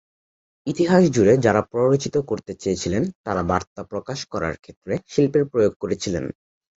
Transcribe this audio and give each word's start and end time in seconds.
ইতিহাস 0.67 1.03
জুড়ে 1.15 1.33
যারা 1.37 1.61
প্ররোচিত 1.71 2.15
করতে 2.29 2.51
চেয়েছিলেন 2.55 3.03
তারা 3.25 3.41
বার্তা 3.43 3.81
প্রকাশ 3.91 4.19
করার 4.31 4.55
ক্ষেত্রে 4.57 4.93
শিল্পের 5.07 5.43
প্রয়োগ 5.51 5.73
করেছিলেন। 5.81 6.25